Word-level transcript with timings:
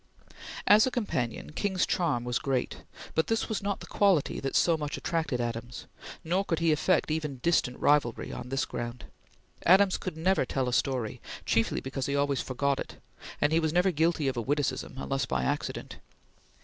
As 0.65 0.87
a 0.87 0.89
companion, 0.89 1.51
King's 1.51 1.85
charm 1.85 2.23
was 2.23 2.39
great, 2.39 2.81
but 3.13 3.27
this 3.27 3.47
was 3.47 3.61
not 3.61 3.81
the 3.81 3.85
quality 3.85 4.39
that 4.39 4.55
so 4.55 4.75
much 4.75 4.97
attracted 4.97 5.39
Adams, 5.39 5.85
nor 6.23 6.43
could 6.43 6.57
he 6.57 6.71
affect 6.71 7.11
even 7.11 7.37
distant 7.43 7.77
rivalry 7.77 8.31
on 8.33 8.49
this 8.49 8.65
ground. 8.65 9.05
Adams 9.63 9.97
could 9.99 10.17
never 10.17 10.43
tell 10.43 10.67
a 10.67 10.73
story, 10.73 11.21
chiefly 11.45 11.81
because 11.81 12.07
he 12.07 12.15
always 12.15 12.41
forgot 12.41 12.79
it; 12.79 12.99
and 13.39 13.53
he 13.53 13.59
was 13.59 13.71
never 13.73 13.91
guilty 13.91 14.27
of 14.27 14.35
a 14.35 14.41
witticism, 14.41 14.95
unless 14.97 15.27
by 15.27 15.43
accident. 15.43 15.97